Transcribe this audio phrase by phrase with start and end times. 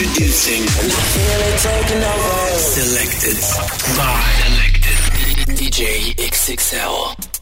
[0.00, 0.62] Introducing.
[2.54, 3.36] Selected
[3.96, 7.37] by Selected DJ XXL.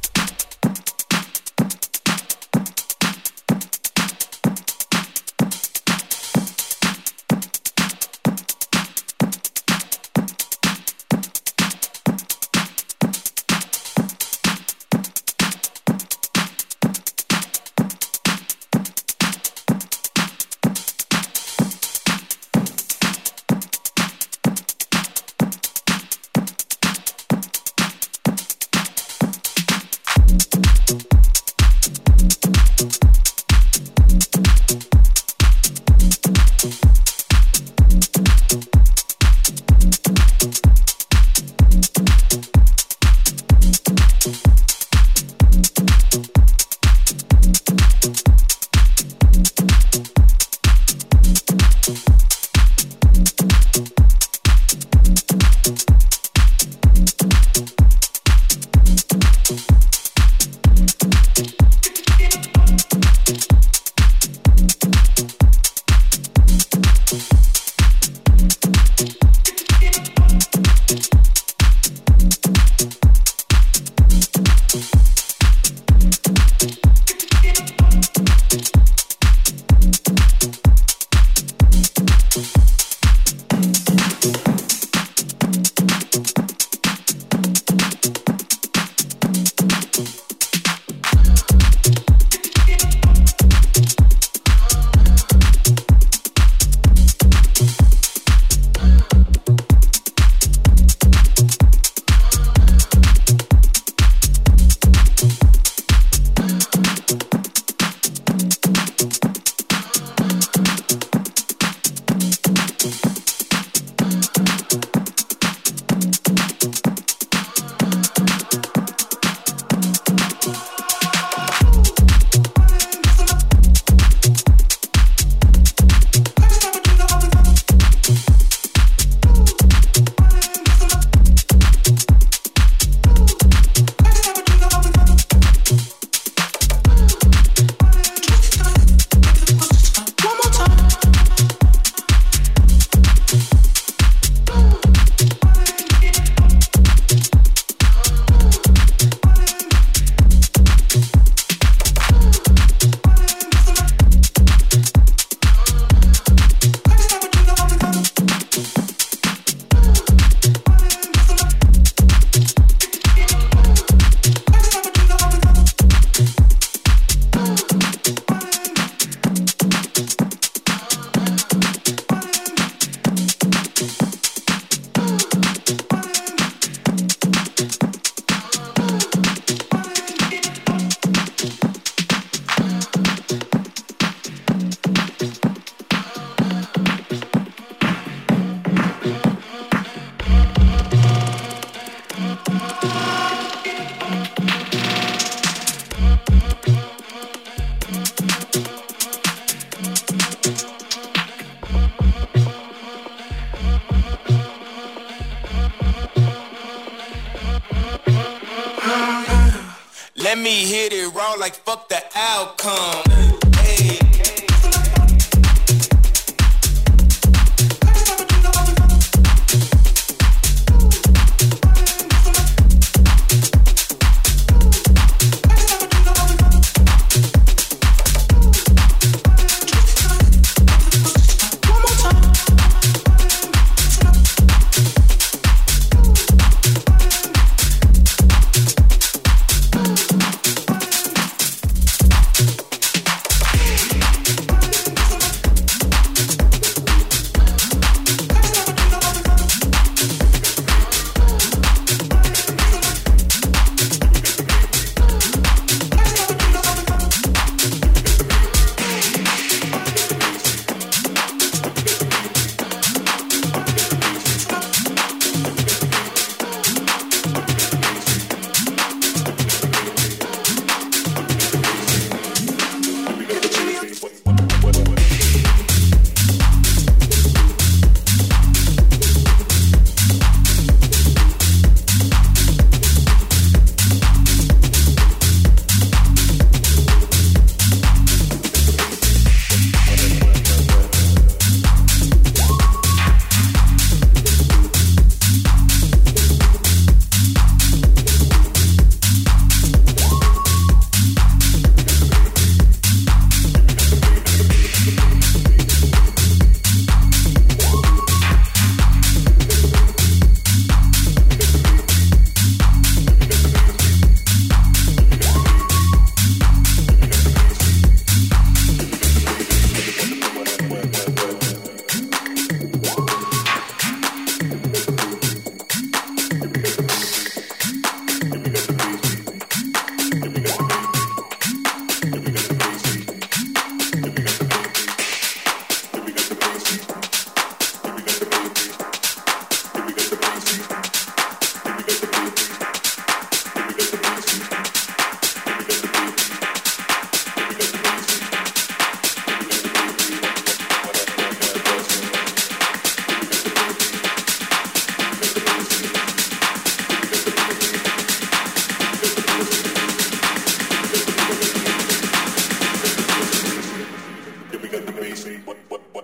[365.27, 365.57] me, what?
[365.69, 365.96] but,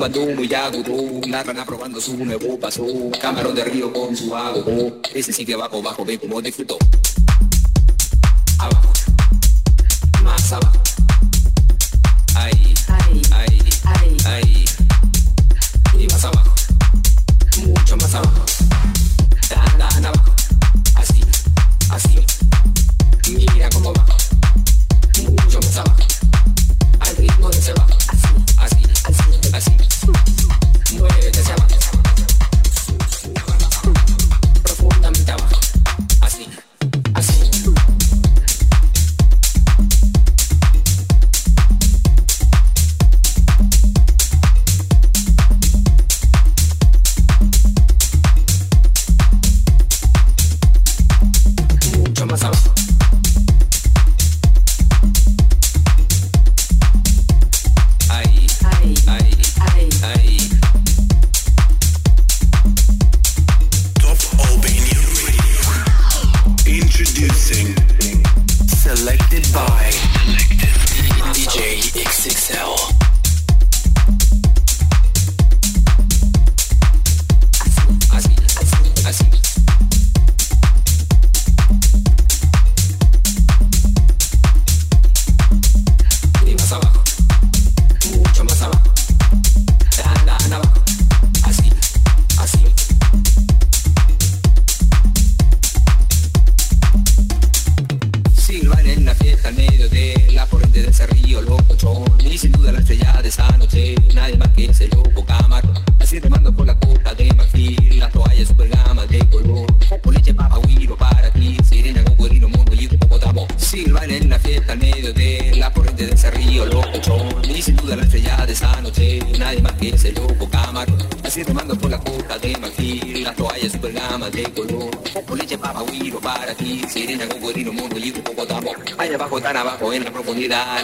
[0.00, 2.86] zumbando muy agudo, la rana probando su nuevo paso,
[3.20, 4.64] camarón de río con su agua,
[5.14, 6.78] ese sí que bajo, ve como disfrutó.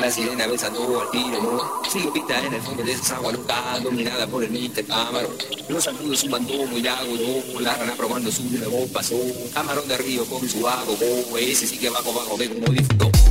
[0.06, 4.26] La sirena besando al tiro, Sigo pista en el fondo de esa agua loca, dominada
[4.26, 4.84] por el Mr.
[4.86, 5.30] Cámaro.
[5.68, 7.12] Los saludos un bandón muy lago,
[7.60, 9.16] la rana probando su nuevo paso.
[9.52, 10.94] Camarón de río con su agua,
[11.40, 13.25] ese sí que bajo, bajo, ve como disfrutó.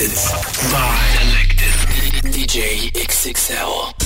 [0.00, 3.99] Selected by electric DJ XXL.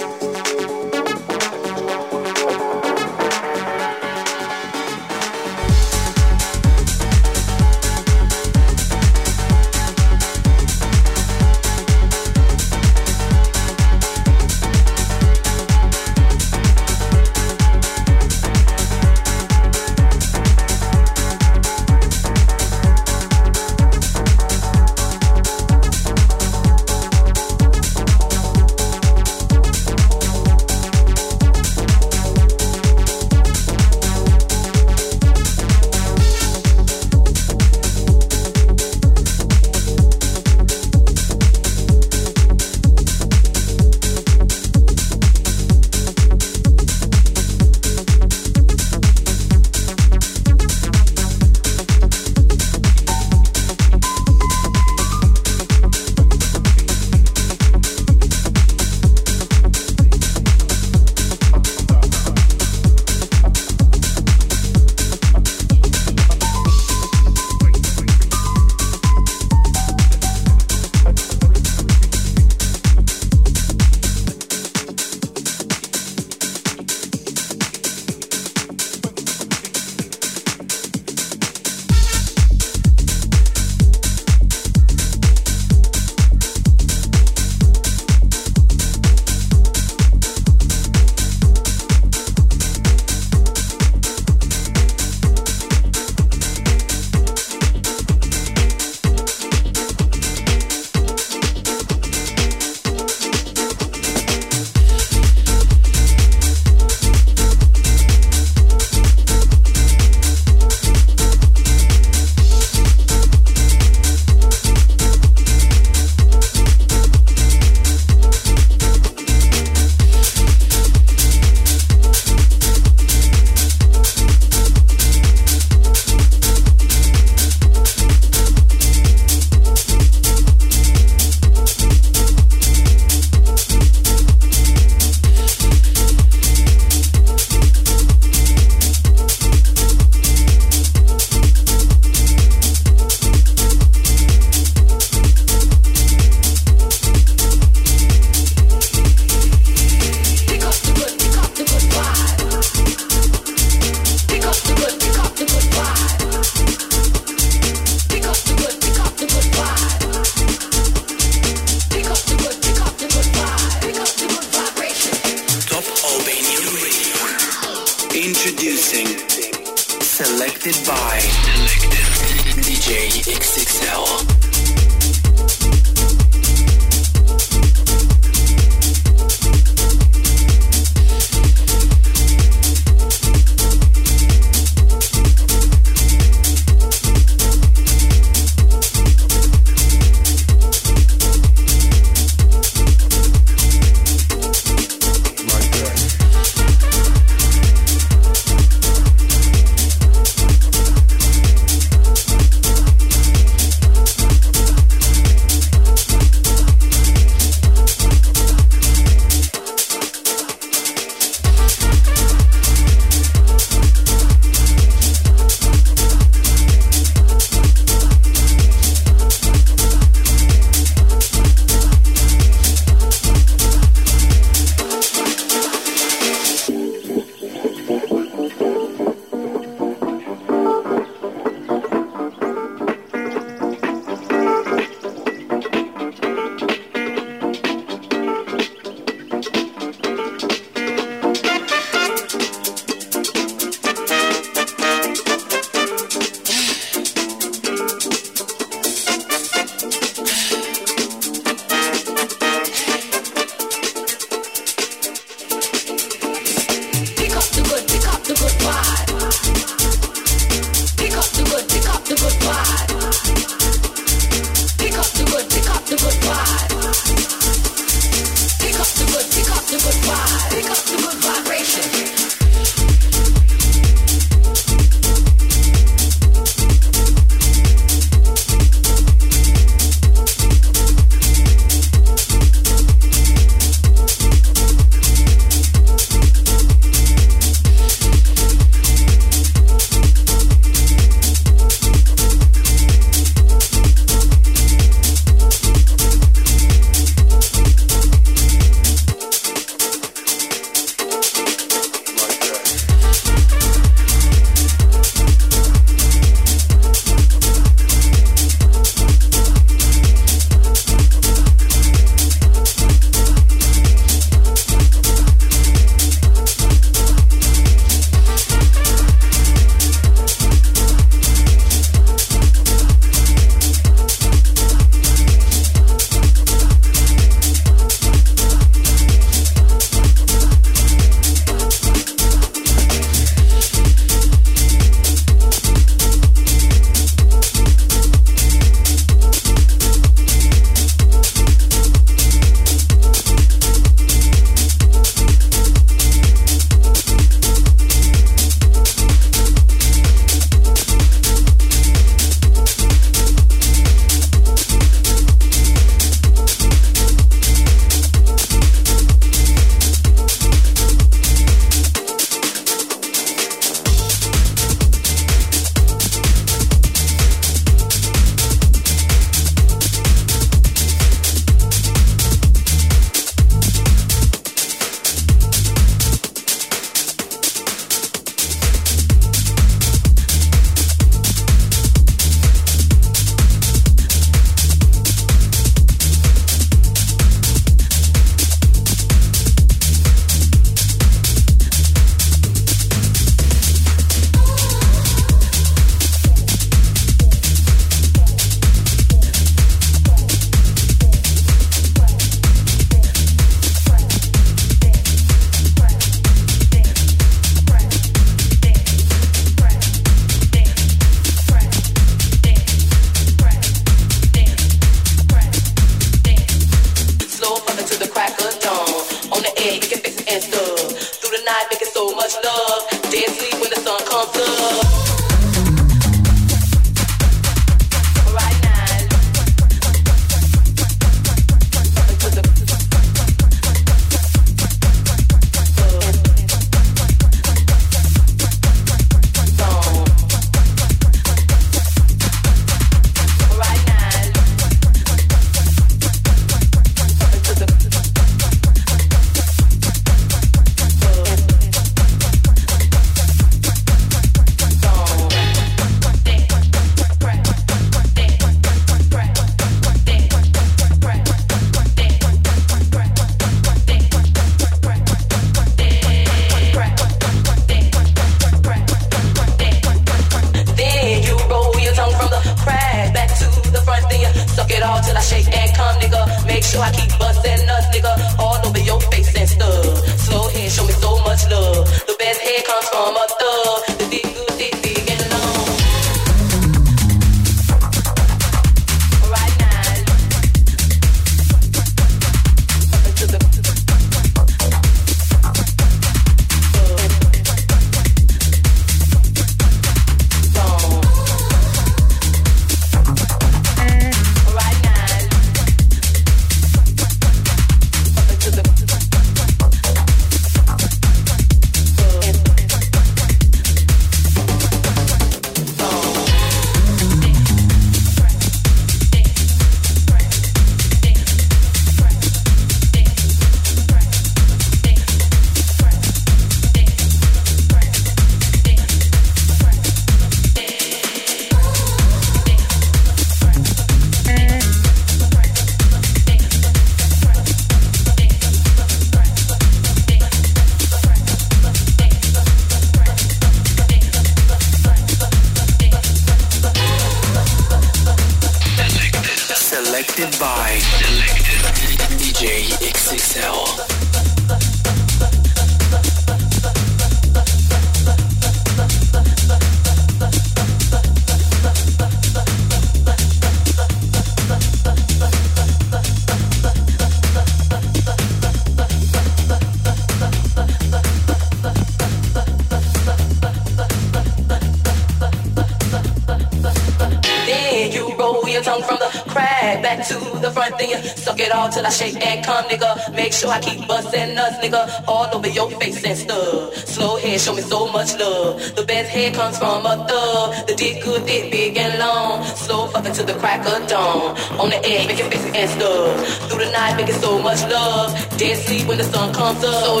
[584.14, 586.74] Busting nuts, nigga, all over your face and stuff.
[586.86, 588.76] Slow head, show me so much love.
[588.76, 590.68] The best head comes from a thug.
[590.68, 592.44] The dick good, dick big and long.
[592.44, 594.38] Slow fucking to the crack of dawn.
[594.60, 596.48] On the edge, making faces and stuff.
[596.48, 598.14] Through the night, making so much love.
[598.38, 599.82] Dead sleep when the sun comes up.
[599.84, 600.00] So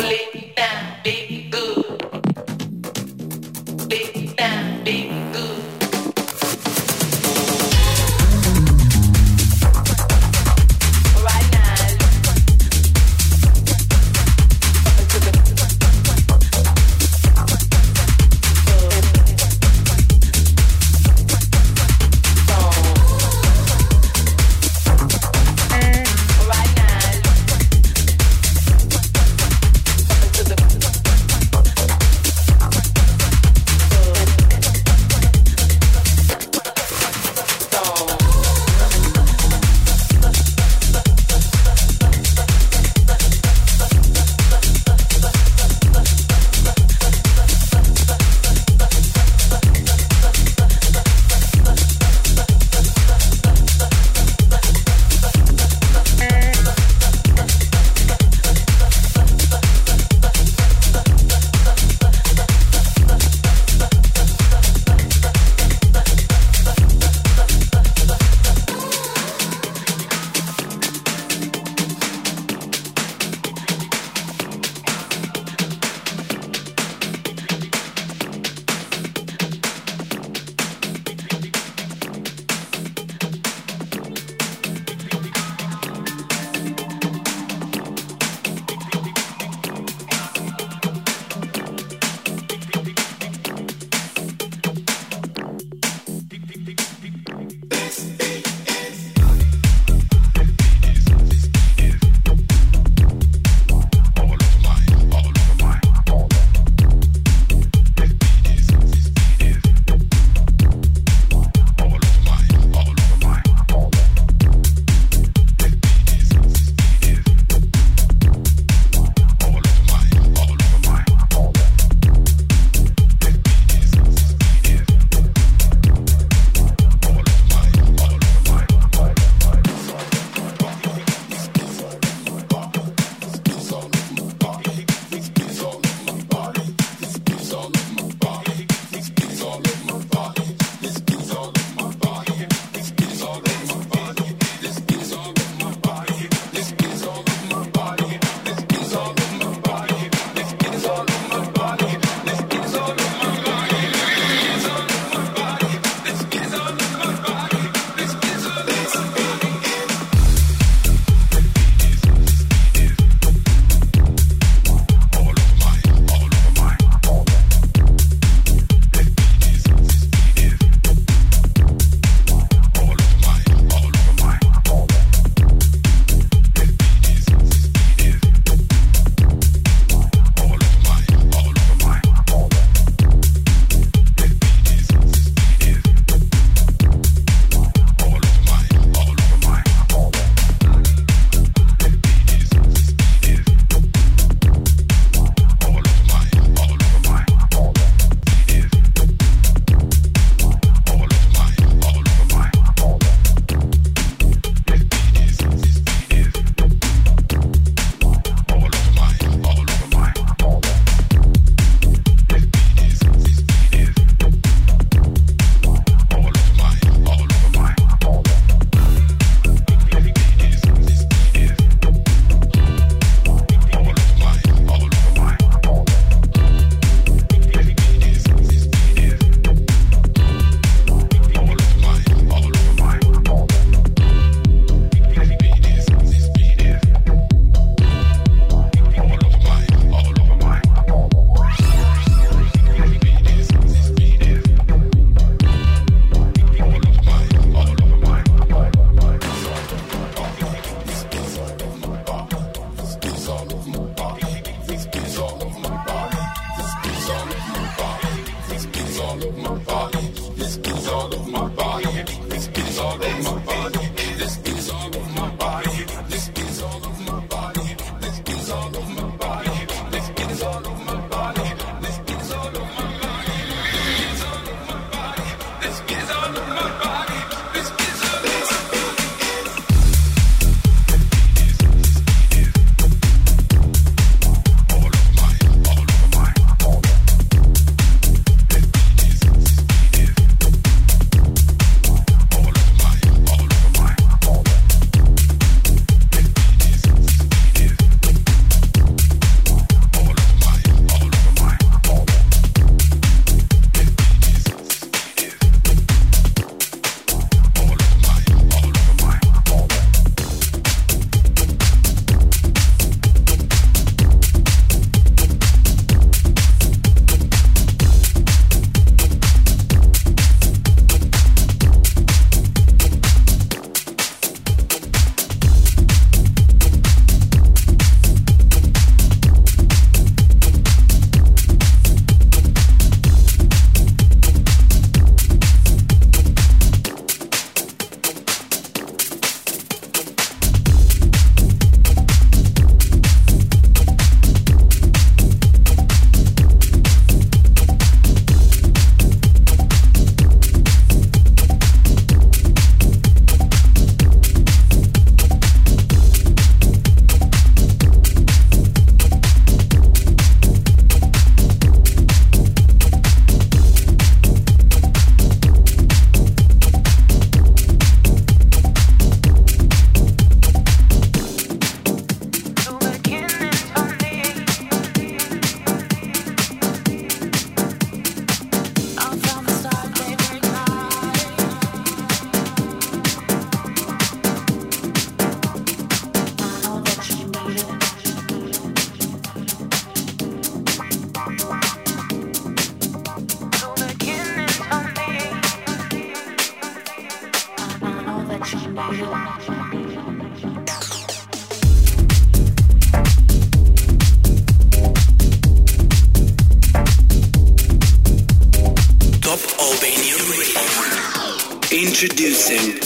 [411.72, 412.80] Introducing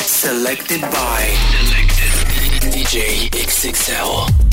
[0.00, 1.28] Selected by
[2.72, 4.49] DJ XXL.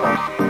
[0.00, 0.49] Bye.